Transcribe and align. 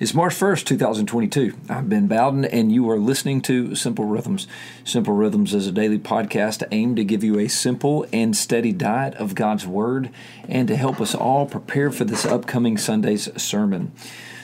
It's 0.00 0.12
March 0.12 0.34
1st, 0.34 0.64
2022. 0.64 1.56
I'm 1.68 1.88
Ben 1.88 2.08
Bowden, 2.08 2.44
and 2.44 2.72
you 2.72 2.90
are 2.90 2.98
listening 2.98 3.40
to 3.42 3.76
Simple 3.76 4.04
Rhythms. 4.06 4.48
Simple 4.82 5.14
Rhythms 5.14 5.54
is 5.54 5.68
a 5.68 5.72
daily 5.72 6.00
podcast 6.00 6.64
aimed 6.72 6.96
to 6.96 7.04
give 7.04 7.22
you 7.22 7.38
a 7.38 7.46
simple 7.46 8.04
and 8.12 8.36
steady 8.36 8.72
diet 8.72 9.14
of 9.14 9.36
God's 9.36 9.68
Word 9.68 10.10
and 10.48 10.66
to 10.66 10.74
help 10.74 11.00
us 11.00 11.14
all 11.14 11.46
prepare 11.46 11.92
for 11.92 12.04
this 12.04 12.26
upcoming 12.26 12.76
Sunday's 12.76 13.30
sermon. 13.40 13.92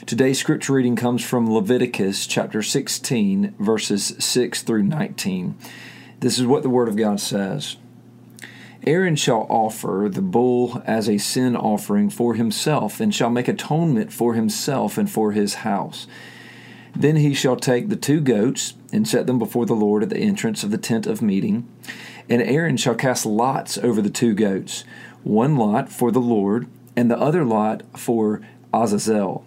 Today's 0.05 0.39
scripture 0.39 0.71
reading 0.71 0.95
comes 0.95 1.21
from 1.21 1.53
Leviticus 1.53 2.27
chapter 2.27 2.63
16, 2.63 3.53
verses 3.59 4.15
6 4.19 4.63
through 4.63 4.83
19. 4.83 5.57
This 6.21 6.39
is 6.39 6.45
what 6.45 6.63
the 6.63 6.69
Word 6.69 6.87
of 6.87 6.95
God 6.95 7.19
says. 7.19 7.75
Aaron 8.83 9.15
shall 9.15 9.45
offer 9.49 10.09
the 10.11 10.21
bull 10.21 10.81
as 10.85 11.07
a 11.07 11.19
sin 11.19 11.55
offering 11.55 12.09
for 12.09 12.33
himself, 12.33 12.99
and 12.99 13.13
shall 13.13 13.29
make 13.29 13.47
atonement 13.47 14.11
for 14.11 14.33
himself 14.33 14.97
and 14.97 15.09
for 15.09 15.33
his 15.33 15.55
house. 15.55 16.07
Then 16.95 17.17
he 17.17 17.33
shall 17.33 17.55
take 17.55 17.89
the 17.89 17.95
two 17.95 18.19
goats 18.19 18.73
and 18.91 19.07
set 19.07 19.27
them 19.27 19.39
before 19.39 19.65
the 19.65 19.75
Lord 19.75 20.03
at 20.03 20.09
the 20.09 20.17
entrance 20.17 20.63
of 20.63 20.71
the 20.71 20.77
tent 20.77 21.05
of 21.05 21.21
meeting. 21.21 21.67
And 22.27 22.41
Aaron 22.41 22.75
shall 22.75 22.95
cast 22.95 23.25
lots 23.25 23.77
over 23.77 24.01
the 24.01 24.09
two 24.09 24.33
goats, 24.33 24.83
one 25.23 25.55
lot 25.55 25.89
for 25.91 26.11
the 26.11 26.19
Lord, 26.19 26.67
and 26.95 27.09
the 27.09 27.19
other 27.19 27.45
lot 27.45 27.83
for 27.97 28.41
Azazel. 28.73 29.45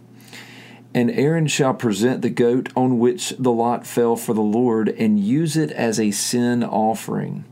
And 0.95 1.11
Aaron 1.11 1.49
shall 1.49 1.75
present 1.75 2.23
the 2.23 2.31
goat 2.31 2.69
on 2.77 3.01
which 3.01 3.31
the 3.37 3.51
lot 3.51 3.85
fell 3.85 4.15
for 4.15 4.33
the 4.33 4.41
Lord, 4.41 4.89
and 4.89 5.19
use 5.19 5.57
it 5.57 5.73
as 5.73 5.99
a 5.99 6.13
sin 6.13 6.63
offering. 6.63 7.45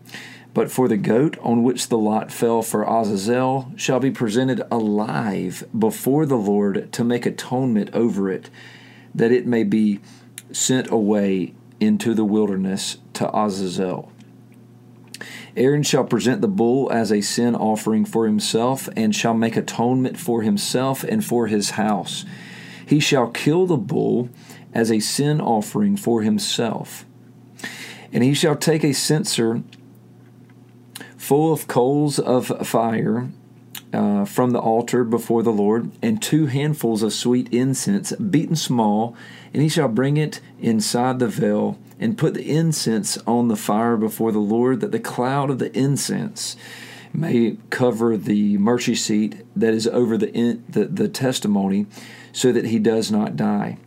But 0.55 0.71
for 0.71 0.87
the 0.87 0.99
goat 0.99 1.39
on 1.41 1.63
which 1.63 1.89
the 1.89 1.99
lot 1.99 2.31
fell 2.31 2.63
for 2.63 2.83
Azazel 2.83 3.73
shall 3.77 4.01
be 4.01 4.11
presented 4.11 4.63
alive 4.71 5.65
before 5.77 6.27
the 6.27 6.37
Lord 6.37 6.93
to 6.93 7.05
make 7.05 7.25
atonement 7.25 7.91
over 7.95 8.31
it, 8.31 8.51
that 9.15 9.33
it 9.33 9.47
may 9.47 9.65
be 9.65 10.01
sent 10.51 10.91
away 10.91 11.55
into 11.81 12.15
the 12.15 12.25
wilderness 12.25 12.99
to 13.15 13.35
Azazel. 13.35 14.13
Aaron 15.57 15.83
shall 15.83 16.05
present 16.05 16.41
the 16.41 16.49
bull 16.49 16.91
as 16.91 17.13
a 17.13 17.21
sin 17.21 17.55
offering 17.55 18.05
for 18.05 18.27
himself, 18.27 18.89
and 18.97 19.15
shall 19.15 19.35
make 19.35 19.57
atonement 19.57 20.19
for 20.19 20.43
himself 20.43 21.05
and 21.05 21.25
for 21.25 21.47
his 21.47 21.71
house. 21.71 22.25
He 22.87 23.01
shall 23.01 23.29
kill 23.29 23.67
the 23.67 23.77
bull 23.77 24.29
as 24.73 24.91
a 24.91 25.01
sin 25.01 25.41
offering 25.41 25.97
for 25.97 26.23
himself. 26.23 27.05
And 28.13 28.23
he 28.23 28.35
shall 28.35 28.57
take 28.57 28.85
a 28.85 28.93
censer 28.93 29.63
full 31.23 31.53
of 31.53 31.69
coals 31.69 32.19
of 32.19 32.49
fire 32.67 33.31
uh, 33.93 34.25
from 34.25 34.51
the 34.51 34.59
altar 34.59 35.05
before 35.05 35.45
the 35.45 35.53
Lord, 35.53 35.89
and 36.03 36.21
two 36.21 36.47
handfuls 36.47 37.01
of 37.05 37.13
sweet 37.13 37.49
incense, 37.55 38.11
beaten 38.17 38.57
small, 38.57 39.15
and 39.55 39.63
he 39.63 39.69
shall 39.69 39.87
bring 39.87 40.17
it 40.17 40.41
inside 40.61 41.21
the 41.21 41.29
veil, 41.29 41.79
and 42.01 42.19
put 42.19 42.35
the 42.35 42.51
incense 42.51 43.19
on 43.19 43.47
the 43.47 43.55
fire 43.55 43.97
before 43.97 44.33
the 44.33 44.41
Lord, 44.41 44.81
that 44.81 44.91
the 44.91 44.99
cloud 44.99 45.49
of 45.49 45.61
the 45.61 45.73
incense 45.79 46.57
may 47.13 47.57
cover 47.71 48.17
the 48.17 48.59
mercy 48.59 48.97
seat 48.97 49.47
that 49.55 49.75
is 49.75 49.87
over 49.87 50.19
the, 50.19 50.33
in, 50.35 50.65
the, 50.69 50.87
the 50.87 51.09
testimony, 51.09 51.87
so 52.33 52.51
that 52.51 52.65
he 52.65 52.81
does 52.81 53.13
not 53.13 53.37
die. 53.37 53.79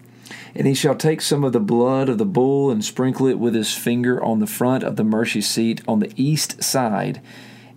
And 0.55 0.65
he 0.65 0.73
shall 0.73 0.95
take 0.95 1.21
some 1.21 1.43
of 1.43 1.51
the 1.51 1.59
blood 1.59 2.07
of 2.07 2.17
the 2.17 2.25
bull 2.25 2.71
and 2.71 2.83
sprinkle 2.83 3.27
it 3.27 3.39
with 3.39 3.53
his 3.53 3.73
finger 3.73 4.23
on 4.23 4.39
the 4.39 4.47
front 4.47 4.83
of 4.83 4.95
the 4.95 5.03
mercy 5.03 5.41
seat 5.41 5.81
on 5.87 5.99
the 5.99 6.13
east 6.15 6.63
side, 6.63 7.21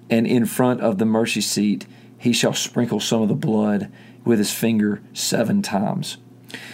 and 0.09 0.27
in 0.27 0.47
front 0.47 0.81
of 0.81 0.99
the 0.99 1.05
mercy 1.05 1.41
seat 1.41 1.87
he 2.19 2.33
shall 2.33 2.55
sprinkle 2.55 3.01
some 3.01 3.23
of 3.23 3.29
the 3.29 3.35
blood 3.35 3.91
with 4.25 4.39
his 4.39 4.53
finger 4.53 5.03
seven 5.13 5.63
times. 5.63 6.19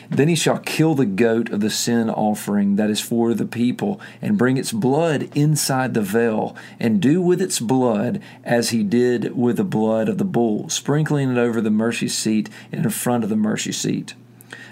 Then 0.09 0.29
he 0.29 0.37
shall 0.37 0.59
kill 0.59 0.95
the 0.95 1.07
goat 1.07 1.51
of 1.51 1.61
the 1.61 1.71
sin 1.71 2.09
offering 2.09 2.77
that 2.77 2.91
is 2.91 3.01
for 3.01 3.35
the 3.35 3.47
people, 3.47 4.01
and 4.23 4.39
bring 4.39 4.57
its 4.57 4.73
blood 4.73 5.31
inside 5.35 5.95
the 5.95 6.03
veil, 6.03 6.55
and 6.79 7.01
do 7.01 7.21
with 7.21 7.41
its 7.41 7.59
blood 7.59 8.21
as 8.45 8.71
he 8.71 8.83
did 8.83 9.37
with 9.37 9.57
the 9.57 9.65
blood 9.65 10.09
of 10.09 10.19
the 10.19 10.25
bull, 10.25 10.69
sprinkling 10.69 11.33
it 11.33 11.39
over 11.39 11.61
the 11.61 11.71
mercy 11.71 12.09
seat 12.09 12.49
and 12.71 12.85
in 12.85 12.91
front 12.91 13.25
of 13.25 13.31
the 13.31 13.37
mercy 13.37 13.73
seat. 13.73 14.15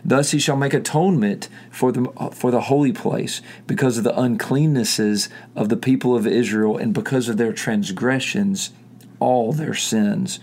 Thus 0.04 0.32
he 0.32 0.38
shall 0.38 0.56
make 0.56 0.74
atonement 0.74 1.48
for 1.70 1.92
the, 1.92 2.04
for 2.32 2.50
the 2.50 2.62
holy 2.62 2.92
place 2.92 3.40
because 3.66 3.98
of 3.98 4.04
the 4.04 4.18
uncleannesses 4.18 5.28
of 5.54 5.68
the 5.68 5.76
people 5.76 6.16
of 6.16 6.26
Israel 6.26 6.76
and 6.76 6.92
because 6.92 7.28
of 7.28 7.36
their 7.36 7.52
transgressions, 7.52 8.72
all 9.20 9.52
their 9.52 9.74
sins. 9.74 10.40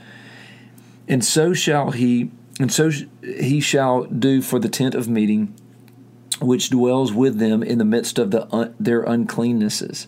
And 1.08 1.26
so 1.26 1.54
shall 1.54 1.92
he, 1.92 2.32
and 2.60 2.72
so 2.72 2.90
he 3.22 3.60
shall 3.60 4.06
do 4.06 4.42
for 4.42 4.60
the 4.60 4.70
tent 4.70 4.96
of 4.96 5.10
meeting, 5.10 5.54
which 6.42 6.70
dwells 6.70 7.12
with 7.12 7.40
them 7.40 7.62
in 7.62 7.80
the 7.80 7.86
midst 7.86 8.18
of 8.18 8.32
the, 8.32 8.74
their 8.80 9.04
uncleannesses. 9.04 10.08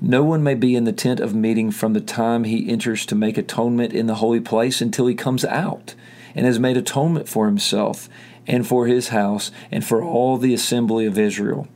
No 0.00 0.22
one 0.22 0.42
may 0.42 0.54
be 0.54 0.76
in 0.76 0.84
the 0.84 0.92
tent 0.92 1.20
of 1.20 1.34
meeting 1.34 1.70
from 1.70 1.92
the 1.92 2.00
time 2.00 2.44
he 2.44 2.68
enters 2.68 3.04
to 3.06 3.14
make 3.14 3.38
atonement 3.38 3.92
in 3.92 4.06
the 4.06 4.16
holy 4.16 4.40
place 4.40 4.80
until 4.80 5.06
he 5.06 5.14
comes 5.14 5.44
out 5.44 5.94
and 6.34 6.46
has 6.46 6.60
made 6.60 6.76
atonement 6.76 7.28
for 7.28 7.46
himself 7.46 8.08
and 8.48 8.66
for 8.66 8.86
his 8.86 9.08
house 9.08 9.52
and 9.70 9.84
for 9.84 10.02
all 10.02 10.38
the 10.38 10.54
assembly 10.54 11.06
of 11.06 11.18
Israel. 11.18 11.68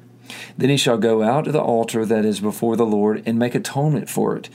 Then 0.57 0.71
he 0.71 0.77
shall 0.77 0.99
go 0.99 1.23
out 1.23 1.45
to 1.45 1.53
the 1.53 1.61
altar 1.61 2.05
that 2.07 2.25
is 2.25 2.41
before 2.41 2.77
the 2.77 2.87
Lord 2.87 3.23
and 3.27 3.39
make 3.39 3.55
atonement 3.55 4.09
for 4.09 4.35
it, 4.37 4.49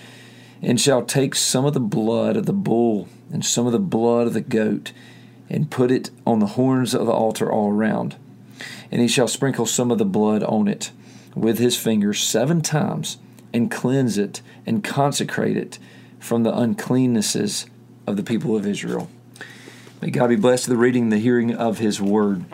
and 0.61 0.81
shall 0.81 1.05
take 1.05 1.35
some 1.35 1.65
of 1.65 1.73
the 1.73 1.79
blood 1.79 2.35
of 2.35 2.47
the 2.47 2.53
bull 2.53 3.07
and 3.31 3.45
some 3.45 3.67
of 3.67 3.71
the 3.71 3.79
blood 3.79 4.27
of 4.27 4.33
the 4.33 4.41
goat, 4.41 4.91
and 5.49 5.69
put 5.69 5.91
it 5.91 6.09
on 6.25 6.39
the 6.39 6.47
horns 6.47 6.95
of 6.95 7.05
the 7.05 7.11
altar 7.11 7.51
all 7.51 7.71
around. 7.71 8.15
And 8.91 8.99
he 9.01 9.07
shall 9.07 9.27
sprinkle 9.27 9.65
some 9.65 9.91
of 9.91 9.97
the 9.97 10.05
blood 10.05 10.43
on 10.43 10.67
it 10.67 10.91
with 11.35 11.59
his 11.59 11.77
fingers 11.77 12.19
seven 12.19 12.61
times, 12.61 13.17
and 13.53 13.69
cleanse 13.69 14.17
it 14.17 14.41
and 14.65 14.83
consecrate 14.83 15.55
it 15.55 15.77
from 16.19 16.43
the 16.43 16.51
uncleannesses 16.51 17.67
of 18.07 18.17
the 18.17 18.23
people 18.23 18.55
of 18.55 18.65
Israel. 18.65 19.09
May 20.01 20.11
God 20.11 20.27
be 20.27 20.35
blessed 20.35 20.65
to 20.65 20.69
the 20.69 20.77
reading 20.77 21.09
the 21.09 21.17
hearing 21.17 21.55
of 21.55 21.79
His 21.79 21.99
Word. 21.99 22.45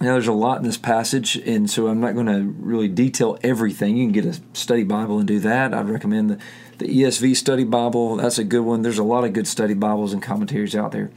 Now, 0.00 0.12
there's 0.12 0.26
a 0.26 0.32
lot 0.32 0.58
in 0.58 0.64
this 0.64 0.78
passage, 0.78 1.36
and 1.36 1.70
so 1.70 1.88
I'm 1.88 2.00
not 2.00 2.14
going 2.14 2.26
to 2.26 2.40
really 2.58 2.88
detail 2.88 3.38
everything. 3.42 3.96
You 3.96 4.06
can 4.06 4.12
get 4.12 4.24
a 4.24 4.40
study 4.54 4.82
Bible 4.82 5.18
and 5.18 5.28
do 5.28 5.38
that. 5.40 5.74
I'd 5.74 5.88
recommend 5.88 6.30
the, 6.30 6.38
the 6.78 6.86
ESV 6.86 7.36
study 7.36 7.64
Bible. 7.64 8.16
That's 8.16 8.38
a 8.38 8.44
good 8.44 8.62
one. 8.62 8.80
There's 8.80 8.98
a 8.98 9.04
lot 9.04 9.24
of 9.24 9.34
good 9.34 9.46
study 9.46 9.74
Bibles 9.74 10.14
and 10.14 10.22
commentaries 10.22 10.74
out 10.74 10.92
there. 10.92 11.10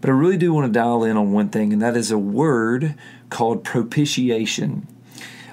But 0.00 0.10
I 0.10 0.14
really 0.14 0.36
do 0.36 0.52
want 0.52 0.66
to 0.66 0.72
dial 0.72 1.04
in 1.04 1.16
on 1.16 1.32
one 1.32 1.48
thing, 1.48 1.72
and 1.72 1.80
that 1.80 1.96
is 1.96 2.10
a 2.10 2.18
word 2.18 2.96
called 3.30 3.62
propitiation. 3.62 4.88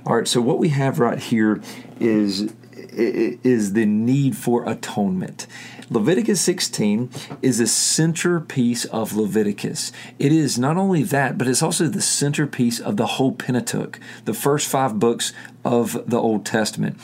All 0.06 0.16
right, 0.16 0.28
so 0.28 0.41
what 0.41 0.57
we 0.57 0.69
have 0.69 1.00
right 1.00 1.19
here 1.19 1.62
is 2.00 2.51
is 2.95 3.74
the 3.74 3.85
need 3.85 4.35
for 4.35 4.69
atonement. 4.69 5.47
Leviticus 5.94 6.42
16 6.42 7.12
is 7.44 7.59
a 7.59 7.68
centerpiece 7.68 8.84
of 8.86 9.16
Leviticus. 9.16 9.92
It 10.18 10.31
is 10.31 10.58
not 10.58 10.76
only 10.76 11.04
that, 11.04 11.38
but 11.38 11.48
it's 11.48 11.62
also 11.62 11.86
the 11.88 12.02
centerpiece 12.02 12.80
of 12.80 12.98
the 12.98 13.06
whole 13.06 13.31
Pentateuch, 13.31 14.00
the 14.26 14.34
first 14.34 14.68
five 14.68 14.98
books 14.98 15.34
of 15.64 16.09
the 16.09 16.18
Old 16.18 16.48
Testament. 16.48 17.00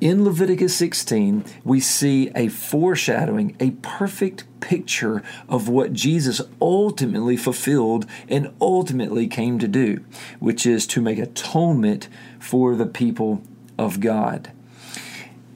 In 0.00 0.24
Leviticus 0.24 0.74
16, 0.74 1.44
we 1.62 1.78
see 1.78 2.30
a 2.34 2.48
foreshadowing, 2.48 3.54
a 3.60 3.72
perfect 3.82 4.44
picture 4.60 5.22
of 5.46 5.68
what 5.68 5.92
Jesus 5.92 6.40
ultimately 6.58 7.36
fulfilled 7.36 8.06
and 8.30 8.50
ultimately 8.62 9.26
came 9.26 9.58
to 9.58 9.68
do, 9.68 10.02
which 10.38 10.64
is 10.64 10.86
to 10.86 11.02
make 11.02 11.18
atonement 11.18 12.08
for 12.38 12.76
the 12.76 12.86
people 12.86 13.42
of 13.78 14.00
God. 14.00 14.52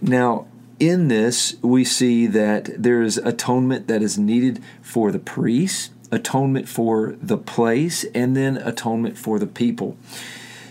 Now, 0.03 0.47
in 0.79 1.09
this, 1.09 1.57
we 1.63 1.85
see 1.85 2.27
that 2.27 2.83
there 2.83 3.03
is 3.03 3.17
atonement 3.19 3.89
that 3.89 4.03
is 4.03 4.19
needed 4.19 4.63
for 4.83 5.11
the 5.11 5.19
priests, 5.19 5.91
atonement 6.11 6.69
for 6.69 7.17
the 7.21 7.39
place, 7.39 8.05
and 8.15 8.37
then 8.37 8.57
atonement 8.59 9.17
for 9.17 9.39
the 9.39 9.47
people. 9.47 9.97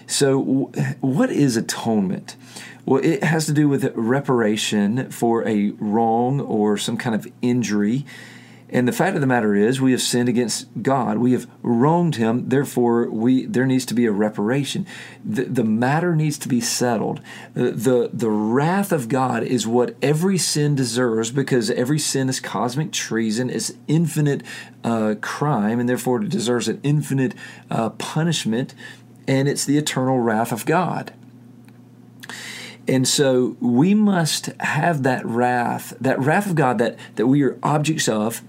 So, 0.08 0.72
what 1.02 1.32
is 1.32 1.58
atonement? 1.58 2.36
Well, 2.86 3.04
it 3.04 3.24
has 3.24 3.48
to 3.48 3.54
do 3.54 3.68
with 3.68 3.92
reparation 3.96 5.10
for 5.10 5.48
a 5.48 5.72
wrong 5.80 6.40
or 6.40 6.78
some 6.78 6.98
kind 6.98 7.16
of 7.16 7.28
injury 7.42 8.06
and 8.70 8.88
the 8.88 8.92
fact 8.92 9.14
of 9.14 9.22
the 9.22 9.28
matter 9.28 9.54
is, 9.54 9.80
we 9.80 9.92
have 9.92 10.02
sinned 10.02 10.28
against 10.28 10.68
God. 10.82 11.20
We 11.20 11.34
have 11.34 11.48
wronged 11.62 12.16
Him. 12.16 12.50
Therefore, 12.50 13.10
we 13.12 13.46
there 13.46 13.66
needs 13.66 13.86
to 13.86 13.94
be 13.94 14.08
a 14.08 14.12
reparation. 14.12 14.88
The, 15.24 15.44
the 15.44 15.64
matter 15.64 16.16
needs 16.16 16.40
to 16.40 16.48
be 16.48 16.62
settled. 16.62 17.22
The, 17.54 17.72
the, 17.72 18.10
the 18.12 18.30
wrath 18.30 18.92
of 18.92 19.08
God 19.08 19.44
is 19.44 19.68
what 19.68 19.96
every 20.02 20.40
sin 20.40 20.76
deserves 20.76 21.30
because 21.30 21.70
every 21.72 22.00
sin 22.00 22.28
is 22.28 22.40
cosmic 22.40 22.92
treason, 22.92 23.52
is 23.52 23.78
infinite 23.88 24.42
uh, 24.84 25.16
crime, 25.22 25.80
and 25.80 25.88
therefore 25.88 26.24
it 26.24 26.30
deserves 26.30 26.68
an 26.68 26.80
infinite 26.82 27.36
uh, 27.70 27.92
punishment. 27.92 28.74
And 29.28 29.48
it's 29.48 29.66
the 29.66 29.78
eternal 29.78 30.20
wrath 30.20 30.52
of 30.52 30.66
God. 30.66 31.14
And 32.88 33.08
so 33.08 33.58
we 33.60 33.94
must 33.94 34.48
have 34.60 35.04
that 35.04 35.26
wrath, 35.26 35.96
that 36.00 36.20
wrath 36.20 36.48
of 36.48 36.56
God 36.56 36.78
that, 36.78 36.98
that 37.16 37.28
we 37.28 37.42
are 37.44 37.58
objects 37.64 38.08
of 38.08 38.44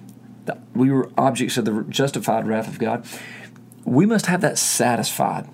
we 0.75 0.91
were 0.91 1.11
objects 1.17 1.57
of 1.57 1.65
the 1.65 1.85
justified 1.89 2.47
wrath 2.47 2.69
of 2.69 2.79
God. 2.79 3.07
we 3.85 4.07
must 4.07 4.27
have 4.27 4.41
that 4.41 4.59
satisfied. 4.59 5.49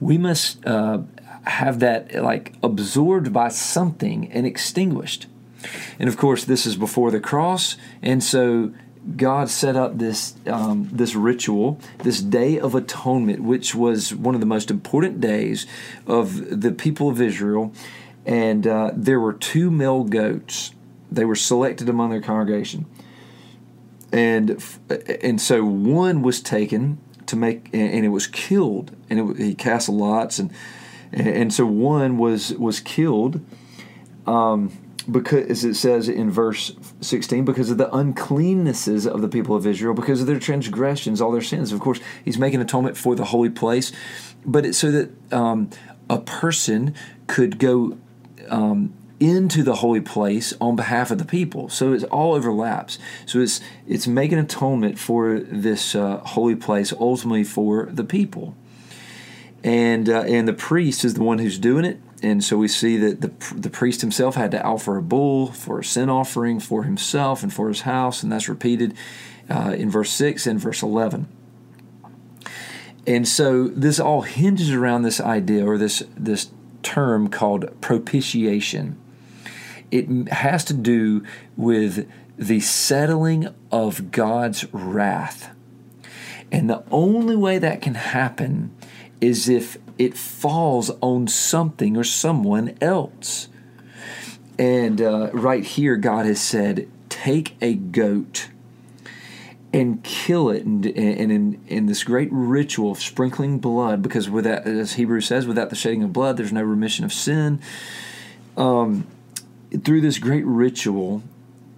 We 0.00 0.18
must 0.18 0.64
uh, 0.66 1.02
have 1.44 1.80
that 1.80 2.14
like 2.14 2.54
absorbed 2.62 3.32
by 3.32 3.48
something 3.48 4.30
and 4.32 4.46
extinguished. 4.46 5.26
And 5.98 6.08
of 6.08 6.16
course, 6.16 6.44
this 6.44 6.66
is 6.66 6.76
before 6.76 7.10
the 7.10 7.20
cross, 7.20 7.76
and 8.02 8.24
so 8.24 8.72
God 9.16 9.48
set 9.48 9.76
up 9.76 9.98
this 9.98 10.34
um, 10.46 10.88
this 10.92 11.14
ritual, 11.14 11.80
this 11.98 12.20
day 12.20 12.58
of 12.58 12.74
atonement, 12.74 13.42
which 13.42 13.74
was 13.74 14.14
one 14.14 14.34
of 14.34 14.40
the 14.40 14.46
most 14.46 14.70
important 14.70 15.20
days 15.20 15.66
of 16.06 16.60
the 16.60 16.72
people 16.72 17.08
of 17.08 17.20
Israel. 17.20 17.72
And 18.26 18.66
uh, 18.66 18.90
there 18.94 19.20
were 19.20 19.32
two 19.32 19.70
male 19.70 20.04
goats; 20.04 20.72
they 21.10 21.24
were 21.24 21.36
selected 21.36 21.88
among 21.88 22.10
their 22.10 22.20
congregation, 22.20 22.86
and 24.12 24.62
and 25.22 25.40
so 25.40 25.64
one 25.64 26.22
was 26.22 26.40
taken 26.40 26.98
to 27.26 27.36
make, 27.36 27.70
and 27.72 28.04
it 28.04 28.08
was 28.08 28.26
killed, 28.26 28.96
and 29.08 29.30
it, 29.30 29.36
he 29.38 29.54
cast 29.54 29.88
lots, 29.88 30.38
and 30.38 30.52
and 31.12 31.52
so 31.52 31.66
one 31.66 32.18
was 32.18 32.52
was 32.54 32.80
killed. 32.80 33.40
Um, 34.26 34.72
because 35.10 35.50
as 35.50 35.64
it 35.64 35.74
says 35.74 36.08
in 36.08 36.30
verse 36.30 36.72
16 37.00 37.44
because 37.44 37.70
of 37.70 37.78
the 37.78 37.88
uncleannesses 37.88 39.06
of 39.06 39.22
the 39.22 39.28
people 39.28 39.56
of 39.56 39.66
israel 39.66 39.94
because 39.94 40.20
of 40.20 40.26
their 40.26 40.38
transgressions 40.38 41.20
all 41.20 41.32
their 41.32 41.42
sins 41.42 41.72
of 41.72 41.80
course 41.80 41.98
he's 42.24 42.38
making 42.38 42.60
atonement 42.60 42.96
for 42.96 43.14
the 43.14 43.24
holy 43.24 43.48
place 43.48 43.92
but 44.44 44.66
it's 44.66 44.78
so 44.78 44.90
that 44.90 45.10
um, 45.32 45.70
a 46.08 46.18
person 46.18 46.94
could 47.26 47.58
go 47.58 47.96
um, 48.50 48.92
into 49.20 49.62
the 49.62 49.76
holy 49.76 50.00
place 50.00 50.54
on 50.60 50.74
behalf 50.74 51.10
of 51.10 51.18
the 51.18 51.24
people. 51.24 51.68
So 51.68 51.92
it 51.92 52.02
all 52.04 52.34
overlaps. 52.34 52.98
So 53.26 53.38
it's 53.40 53.60
it's 53.86 54.06
making 54.06 54.38
atonement 54.38 54.98
for 54.98 55.38
this 55.38 55.94
uh, 55.94 56.18
holy 56.18 56.56
place 56.56 56.92
ultimately 56.92 57.44
for 57.44 57.86
the 57.92 58.04
people. 58.04 58.56
And 59.62 60.08
uh, 60.08 60.22
and 60.22 60.48
the 60.48 60.54
priest 60.54 61.04
is 61.04 61.14
the 61.14 61.22
one 61.22 61.38
who's 61.38 61.58
doing 61.58 61.84
it. 61.84 62.00
And 62.22 62.42
so 62.44 62.56
we 62.56 62.68
see 62.68 62.96
that 62.98 63.20
the, 63.20 63.54
the 63.54 63.70
priest 63.70 64.00
himself 64.00 64.34
had 64.34 64.50
to 64.50 64.62
offer 64.62 64.96
a 64.96 65.02
bull 65.02 65.52
for 65.52 65.80
a 65.80 65.84
sin 65.84 66.10
offering 66.10 66.60
for 66.60 66.82
himself 66.84 67.42
and 67.42 67.52
for 67.52 67.68
his 67.68 67.82
house, 67.82 68.22
and 68.22 68.30
that's 68.30 68.48
repeated 68.48 68.94
uh, 69.48 69.74
in 69.76 69.90
verse 69.90 70.10
6 70.10 70.46
and 70.46 70.60
verse 70.60 70.82
11. 70.82 71.28
And 73.06 73.26
so 73.26 73.68
this 73.68 73.98
all 73.98 74.22
hinges 74.22 74.70
around 74.70 75.02
this 75.02 75.20
idea 75.20 75.64
or 75.64 75.78
this, 75.78 76.02
this 76.14 76.50
term 76.82 77.28
called 77.28 77.80
propitiation. 77.80 78.99
It 79.90 80.28
has 80.28 80.64
to 80.66 80.74
do 80.74 81.24
with 81.56 82.08
the 82.38 82.60
settling 82.60 83.54
of 83.70 84.10
God's 84.10 84.72
wrath. 84.72 85.54
And 86.52 86.68
the 86.68 86.82
only 86.90 87.36
way 87.36 87.58
that 87.58 87.82
can 87.82 87.94
happen 87.94 88.74
is 89.20 89.48
if 89.48 89.76
it 89.98 90.16
falls 90.16 90.90
on 91.00 91.28
something 91.28 91.96
or 91.96 92.04
someone 92.04 92.76
else. 92.80 93.48
And 94.58 95.00
uh, 95.00 95.30
right 95.32 95.64
here, 95.64 95.96
God 95.96 96.26
has 96.26 96.40
said, 96.40 96.88
take 97.08 97.56
a 97.60 97.74
goat 97.74 98.48
and 99.72 100.02
kill 100.02 100.50
it 100.50 100.64
and, 100.64 100.84
and 100.86 101.30
in, 101.30 101.60
in 101.68 101.86
this 101.86 102.02
great 102.02 102.28
ritual 102.32 102.92
of 102.92 103.00
sprinkling 103.00 103.58
blood 103.58 104.02
because 104.02 104.28
without 104.28 104.66
as 104.66 104.94
hebrews 104.94 105.26
says 105.26 105.46
without 105.46 105.70
the 105.70 105.76
shedding 105.76 106.02
of 106.02 106.12
blood 106.12 106.36
there's 106.36 106.52
no 106.52 106.62
remission 106.62 107.04
of 107.04 107.12
sin 107.12 107.60
um, 108.56 109.06
through 109.84 110.00
this 110.00 110.18
great 110.18 110.44
ritual 110.44 111.22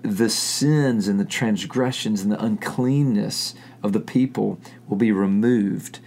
the 0.02 0.28
sins 0.28 1.06
and 1.06 1.20
the 1.20 1.24
transgressions 1.24 2.22
and 2.22 2.32
the 2.32 2.44
uncleanness 2.44 3.54
of 3.84 3.92
the 3.92 4.00
people 4.00 4.58
will 4.88 4.96
be 4.96 5.12
removed 5.12 6.00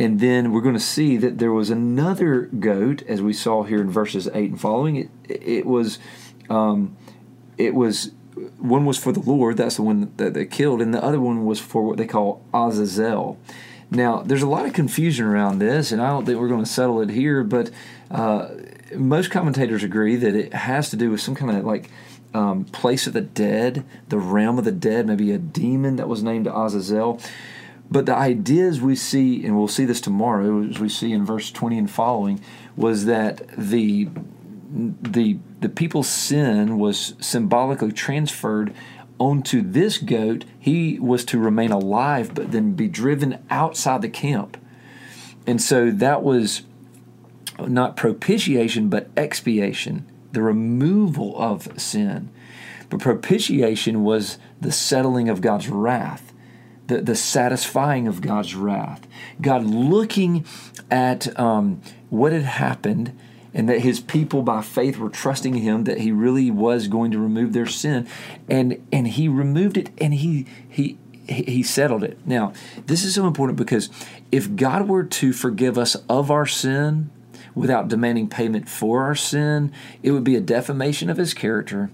and 0.00 0.18
then 0.18 0.50
we're 0.50 0.62
going 0.62 0.74
to 0.74 0.80
see 0.80 1.18
that 1.18 1.36
there 1.36 1.52
was 1.52 1.68
another 1.68 2.46
goat, 2.46 3.02
as 3.02 3.20
we 3.20 3.34
saw 3.34 3.64
here 3.64 3.82
in 3.82 3.90
verses 3.90 4.30
eight 4.32 4.48
and 4.48 4.58
following. 4.58 4.96
It 4.96 5.10
it 5.28 5.66
was, 5.66 5.98
um, 6.48 6.96
it 7.58 7.74
was 7.74 8.10
one 8.58 8.86
was 8.86 8.96
for 8.96 9.12
the 9.12 9.20
Lord. 9.20 9.58
That's 9.58 9.76
the 9.76 9.82
one 9.82 10.10
that 10.16 10.32
they 10.32 10.46
killed, 10.46 10.80
and 10.80 10.94
the 10.94 11.04
other 11.04 11.20
one 11.20 11.44
was 11.44 11.60
for 11.60 11.82
what 11.82 11.98
they 11.98 12.06
call 12.06 12.42
Azazel. 12.54 13.38
Now, 13.90 14.22
there's 14.22 14.40
a 14.40 14.48
lot 14.48 14.64
of 14.64 14.72
confusion 14.72 15.26
around 15.26 15.58
this, 15.58 15.92
and 15.92 16.00
I 16.00 16.08
don't 16.08 16.24
think 16.24 16.40
we're 16.40 16.48
going 16.48 16.64
to 16.64 16.70
settle 16.70 17.02
it 17.02 17.10
here. 17.10 17.44
But 17.44 17.70
uh, 18.10 18.48
most 18.94 19.30
commentators 19.30 19.82
agree 19.82 20.16
that 20.16 20.34
it 20.34 20.52
has 20.52 20.90
to 20.90 20.96
do 20.96 21.10
with 21.10 21.20
some 21.20 21.34
kind 21.34 21.56
of 21.56 21.64
like 21.64 21.90
um, 22.34 22.64
place 22.66 23.06
of 23.06 23.12
the 23.12 23.20
dead, 23.20 23.84
the 24.08 24.18
realm 24.18 24.58
of 24.58 24.64
the 24.64 24.72
dead, 24.72 25.06
maybe 25.06 25.32
a 25.32 25.38
demon 25.38 25.96
that 25.96 26.08
was 26.08 26.22
named 26.22 26.46
Azazel. 26.46 27.20
But 27.90 28.06
the 28.06 28.14
ideas 28.14 28.80
we 28.80 28.94
see, 28.94 29.44
and 29.44 29.56
we'll 29.56 29.68
see 29.68 29.84
this 29.84 30.00
tomorrow, 30.00 30.62
as 30.62 30.78
we 30.78 30.88
see 30.88 31.12
in 31.12 31.24
verse 31.24 31.50
20 31.50 31.76
and 31.76 31.90
following, 31.90 32.40
was 32.76 33.06
that 33.06 33.42
the 33.56 34.08
the 34.72 35.38
the 35.58 35.68
people's 35.68 36.08
sin 36.08 36.78
was 36.78 37.14
symbolically 37.20 37.90
transferred 37.90 38.72
onto 39.18 39.60
this 39.60 39.98
goat. 39.98 40.44
He 40.58 41.00
was 41.00 41.24
to 41.26 41.38
remain 41.38 41.72
alive, 41.72 42.34
but 42.34 42.52
then 42.52 42.72
be 42.72 42.86
driven 42.86 43.44
outside 43.50 44.02
the 44.02 44.08
camp. 44.08 44.56
And 45.46 45.60
so 45.60 45.90
that 45.90 46.22
was 46.22 46.62
not 47.66 47.96
propitiation, 47.96 48.88
but 48.88 49.10
expiation, 49.16 50.06
the 50.32 50.42
removal 50.42 51.34
of 51.40 51.80
sin. 51.80 52.30
But 52.88 53.00
propitiation 53.00 54.02
was 54.02 54.38
the 54.60 54.72
settling 54.72 55.28
of 55.28 55.40
God's 55.40 55.68
wrath 55.68 56.30
the, 56.90 57.00
the 57.00 57.14
satisfying 57.14 58.08
of 58.08 58.20
God's 58.20 58.54
wrath. 58.54 59.06
God 59.40 59.64
looking 59.64 60.44
at 60.90 61.38
um, 61.38 61.80
what 62.10 62.32
had 62.32 62.42
happened 62.42 63.16
and 63.54 63.68
that 63.68 63.80
his 63.80 64.00
people 64.00 64.42
by 64.42 64.60
faith 64.60 64.98
were 64.98 65.08
trusting 65.08 65.54
him 65.54 65.84
that 65.84 65.98
he 65.98 66.12
really 66.12 66.50
was 66.50 66.88
going 66.88 67.12
to 67.12 67.18
remove 67.18 67.52
their 67.52 67.66
sin 67.66 68.06
and 68.48 68.86
and 68.92 69.08
he 69.08 69.28
removed 69.28 69.76
it 69.76 69.90
and 69.98 70.14
he 70.14 70.46
he 70.68 70.98
he 71.26 71.62
settled 71.62 72.02
it. 72.02 72.18
Now, 72.26 72.52
this 72.86 73.04
is 73.04 73.14
so 73.14 73.26
important 73.26 73.56
because 73.56 73.88
if 74.32 74.56
God 74.56 74.88
were 74.88 75.04
to 75.04 75.32
forgive 75.32 75.78
us 75.78 75.94
of 76.08 76.30
our 76.30 76.46
sin 76.46 77.10
without 77.54 77.88
demanding 77.88 78.28
payment 78.28 78.68
for 78.68 79.02
our 79.02 79.14
sin, 79.14 79.72
it 80.02 80.12
would 80.12 80.24
be 80.24 80.36
a 80.36 80.40
defamation 80.40 81.10
of 81.10 81.16
his 81.16 81.34
character 81.34 81.90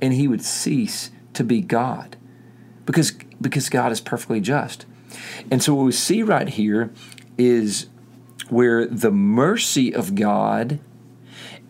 and 0.00 0.12
he 0.14 0.26
would 0.26 0.44
cease 0.44 1.10
to 1.34 1.44
be 1.44 1.60
God 1.60 2.16
because 2.84 3.12
because 3.40 3.68
God 3.68 3.92
is 3.92 4.00
perfectly 4.00 4.40
just. 4.40 4.86
And 5.50 5.62
so 5.62 5.74
what 5.74 5.84
we 5.84 5.92
see 5.92 6.22
right 6.22 6.48
here 6.48 6.90
is 7.38 7.88
where 8.48 8.86
the 8.86 9.10
mercy 9.10 9.94
of 9.94 10.14
God 10.14 10.80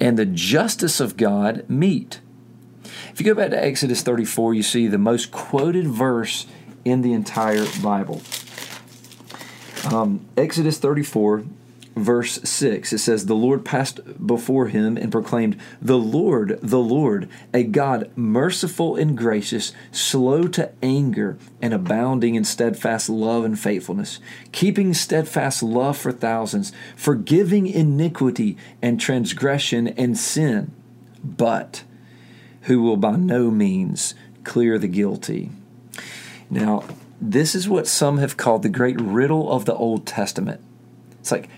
and 0.00 0.18
the 0.18 0.26
justice 0.26 1.00
of 1.00 1.16
God 1.16 1.68
meet. 1.68 2.20
If 3.12 3.20
you 3.20 3.26
go 3.26 3.34
back 3.34 3.50
to 3.50 3.62
Exodus 3.62 4.02
34, 4.02 4.54
you 4.54 4.62
see 4.62 4.87
the 4.87 4.98
most 4.98 5.30
quoted 5.30 5.87
verse 5.87 6.46
in 6.84 7.02
the 7.02 7.12
entire 7.12 7.66
Bible. 7.82 8.22
Um, 9.92 10.26
Exodus 10.37 10.78
34, 10.78 11.44
verse 11.94 12.40
6, 12.42 12.92
it 12.92 12.99
says, 12.99 13.26
The 13.26 13.34
Lord 13.34 13.64
passed 13.64 14.00
before 14.25 14.68
him 14.68 14.96
and 14.96 15.12
proclaimed, 15.12 15.56
The 15.80 15.99
Lord, 15.99 16.58
the 16.62 16.80
Lord, 16.80 17.28
a 17.52 17.62
God 17.62 18.11
merciful 18.16 18.96
and 18.96 19.16
gracious, 19.16 19.72
slow 19.90 20.49
to 20.49 20.70
anger, 20.82 21.38
and 21.61 21.75
abounding 21.75 22.34
in 22.34 22.44
steadfast 22.44 23.08
love 23.08 23.44
and 23.44 23.58
faithfulness, 23.58 24.20
keeping 24.52 24.94
steadfast 24.94 25.62
love 25.62 25.96
for 25.96 26.12
thousands, 26.12 26.72
forgiving 26.96 27.66
iniquity 27.66 28.56
and 28.80 29.00
transgression 29.00 29.88
and 29.88 30.18
sin, 30.18 30.72
but 31.22 31.84
who 32.62 32.82
will 32.82 32.96
by 32.96 33.16
no 33.16 33.50
means 33.50 34.14
clear 34.44 34.78
the 34.78 34.88
guilty. 34.88 35.50
Now, 36.50 36.84
this 37.20 37.54
is 37.54 37.68
what 37.68 37.87
some 37.87 38.18
have 38.18 38.37
called 38.37 38.62
the 38.62 38.68
great 38.68 39.00
riddle 39.00 39.50
of 39.50 39.64
the 39.64 39.75
Old 39.75 40.06
Testament. 40.06 40.61
It's 41.20 41.30
like, 41.30 41.49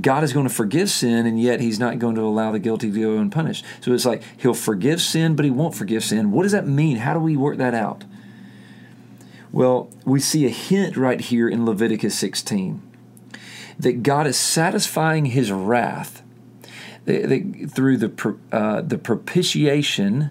God 0.00 0.24
is 0.24 0.32
going 0.32 0.48
to 0.48 0.52
forgive 0.52 0.90
sin, 0.90 1.26
and 1.26 1.40
yet 1.40 1.60
He's 1.60 1.78
not 1.78 1.98
going 1.98 2.14
to 2.16 2.22
allow 2.22 2.52
the 2.52 2.58
guilty 2.58 2.90
to 2.90 3.00
go 3.00 3.18
unpunished. 3.18 3.64
So 3.80 3.92
it's 3.92 4.06
like 4.06 4.22
He'll 4.36 4.54
forgive 4.54 5.00
sin, 5.00 5.36
but 5.36 5.44
He 5.44 5.50
won't 5.50 5.74
forgive 5.74 6.04
sin. 6.04 6.32
What 6.32 6.42
does 6.44 6.52
that 6.52 6.66
mean? 6.66 6.98
How 6.98 7.14
do 7.14 7.20
we 7.20 7.36
work 7.36 7.58
that 7.58 7.74
out? 7.74 8.04
Well, 9.52 9.90
we 10.04 10.20
see 10.20 10.44
a 10.46 10.50
hint 10.50 10.96
right 10.96 11.20
here 11.20 11.48
in 11.48 11.64
Leviticus 11.64 12.18
16 12.18 12.82
that 13.78 14.02
God 14.02 14.26
is 14.26 14.36
satisfying 14.36 15.26
His 15.26 15.52
wrath 15.52 16.22
through 17.04 17.96
the 17.96 18.36
uh, 18.50 18.80
the 18.82 18.98
propitiation 18.98 20.30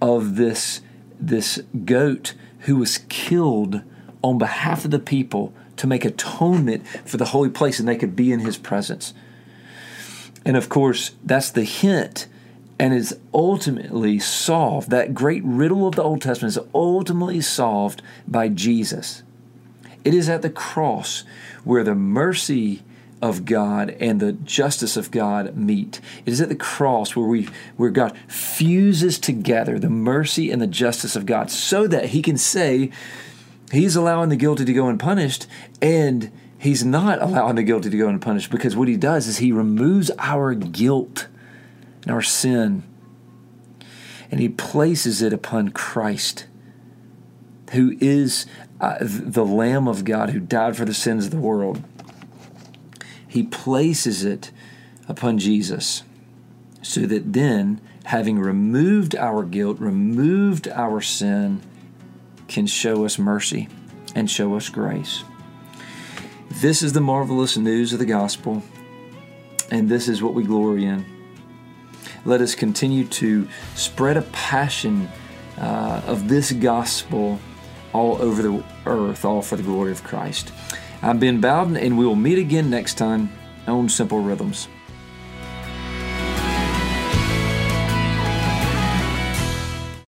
of 0.00 0.36
this 0.36 0.82
this 1.18 1.62
goat 1.84 2.34
who 2.60 2.76
was 2.76 2.98
killed 3.08 3.82
on 4.22 4.38
behalf 4.38 4.84
of 4.84 4.90
the 4.90 4.98
people 4.98 5.54
to 5.76 5.86
make 5.86 6.04
atonement 6.04 6.86
for 7.04 7.16
the 7.16 7.26
holy 7.26 7.50
place 7.50 7.78
and 7.78 7.88
they 7.88 7.96
could 7.96 8.16
be 8.16 8.32
in 8.32 8.40
his 8.40 8.56
presence. 8.56 9.14
And 10.44 10.56
of 10.56 10.68
course, 10.68 11.12
that's 11.24 11.50
the 11.50 11.64
hint 11.64 12.26
and 12.78 12.92
is 12.92 13.18
ultimately 13.32 14.18
solved. 14.18 14.90
That 14.90 15.14
great 15.14 15.44
riddle 15.44 15.86
of 15.86 15.94
the 15.94 16.02
Old 16.02 16.22
Testament 16.22 16.56
is 16.56 16.62
ultimately 16.74 17.40
solved 17.40 18.02
by 18.26 18.48
Jesus. 18.48 19.22
It 20.04 20.14
is 20.14 20.28
at 20.28 20.42
the 20.42 20.50
cross 20.50 21.24
where 21.64 21.84
the 21.84 21.94
mercy 21.94 22.82
of 23.22 23.44
God 23.44 23.90
and 24.00 24.18
the 24.18 24.32
justice 24.32 24.96
of 24.96 25.12
God 25.12 25.56
meet. 25.56 26.00
It 26.26 26.32
is 26.32 26.40
at 26.40 26.48
the 26.48 26.56
cross 26.56 27.14
where 27.14 27.26
we 27.26 27.48
where 27.76 27.90
God 27.90 28.18
fuses 28.26 29.20
together 29.20 29.78
the 29.78 29.88
mercy 29.88 30.50
and 30.50 30.60
the 30.60 30.66
justice 30.66 31.14
of 31.14 31.24
God 31.24 31.52
so 31.52 31.86
that 31.86 32.06
he 32.06 32.20
can 32.20 32.36
say 32.36 32.90
he's 33.72 33.96
allowing 33.96 34.28
the 34.28 34.36
guilty 34.36 34.64
to 34.64 34.72
go 34.72 34.88
unpunished 34.88 35.46
and 35.80 36.30
he's 36.58 36.84
not 36.84 37.20
allowing 37.20 37.56
the 37.56 37.62
guilty 37.62 37.90
to 37.90 37.96
go 37.96 38.08
unpunished 38.08 38.50
because 38.50 38.76
what 38.76 38.88
he 38.88 38.96
does 38.96 39.26
is 39.26 39.38
he 39.38 39.52
removes 39.52 40.10
our 40.18 40.54
guilt 40.54 41.26
and 42.02 42.10
our 42.10 42.22
sin 42.22 42.82
and 44.30 44.40
he 44.40 44.48
places 44.48 45.22
it 45.22 45.32
upon 45.32 45.70
Christ 45.70 46.46
who 47.72 47.96
is 48.00 48.46
uh, 48.80 48.98
the 49.00 49.44
lamb 49.44 49.88
of 49.88 50.04
God 50.04 50.30
who 50.30 50.40
died 50.40 50.76
for 50.76 50.84
the 50.84 50.94
sins 50.94 51.26
of 51.26 51.30
the 51.30 51.38
world. 51.38 51.82
He 53.26 53.42
places 53.44 54.24
it 54.24 54.50
upon 55.08 55.38
Jesus 55.38 56.02
so 56.82 57.02
that 57.02 57.32
then, 57.32 57.80
having 58.04 58.38
removed 58.38 59.16
our 59.16 59.44
guilt, 59.44 59.78
removed 59.78 60.68
our 60.68 61.00
sin, 61.00 61.62
can 62.52 62.66
show 62.66 63.04
us 63.04 63.18
mercy 63.18 63.68
and 64.14 64.30
show 64.30 64.54
us 64.54 64.68
grace. 64.68 65.24
This 66.50 66.82
is 66.82 66.92
the 66.92 67.00
marvelous 67.00 67.56
news 67.56 67.94
of 67.94 67.98
the 67.98 68.04
gospel, 68.04 68.62
and 69.70 69.88
this 69.88 70.06
is 70.06 70.22
what 70.22 70.34
we 70.34 70.44
glory 70.44 70.84
in. 70.84 71.06
Let 72.26 72.42
us 72.42 72.54
continue 72.54 73.06
to 73.06 73.48
spread 73.74 74.18
a 74.18 74.22
passion 74.32 75.08
uh, 75.58 76.02
of 76.06 76.28
this 76.28 76.52
gospel 76.52 77.40
all 77.94 78.20
over 78.20 78.42
the 78.42 78.64
earth, 78.84 79.24
all 79.24 79.40
for 79.40 79.56
the 79.56 79.62
glory 79.62 79.90
of 79.90 80.04
Christ. 80.04 80.52
I'm 81.00 81.18
Ben 81.18 81.40
Bowden, 81.40 81.76
and 81.76 81.98
we 81.98 82.04
will 82.04 82.14
meet 82.16 82.38
again 82.38 82.68
next 82.68 82.94
time 82.94 83.30
on 83.66 83.88
Simple 83.88 84.20
Rhythms. 84.20 84.68